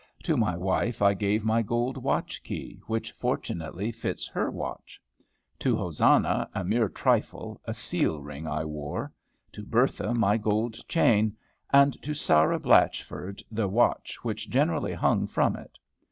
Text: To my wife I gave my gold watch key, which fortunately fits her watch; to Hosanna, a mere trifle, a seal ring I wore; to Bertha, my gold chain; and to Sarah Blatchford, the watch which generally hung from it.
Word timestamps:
To 0.23 0.35
my 0.35 0.57
wife 0.57 1.03
I 1.03 1.13
gave 1.13 1.45
my 1.45 1.61
gold 1.61 1.95
watch 1.95 2.41
key, 2.41 2.81
which 2.87 3.11
fortunately 3.11 3.91
fits 3.91 4.25
her 4.29 4.49
watch; 4.49 4.99
to 5.59 5.75
Hosanna, 5.75 6.49
a 6.55 6.63
mere 6.63 6.89
trifle, 6.89 7.61
a 7.65 7.75
seal 7.75 8.19
ring 8.19 8.47
I 8.47 8.65
wore; 8.65 9.13
to 9.51 9.61
Bertha, 9.63 10.15
my 10.15 10.37
gold 10.37 10.77
chain; 10.87 11.37
and 11.71 12.01
to 12.01 12.15
Sarah 12.15 12.59
Blatchford, 12.59 13.43
the 13.51 13.67
watch 13.67 14.17
which 14.23 14.49
generally 14.49 14.93
hung 14.93 15.27
from 15.27 15.55
it. 15.55 15.77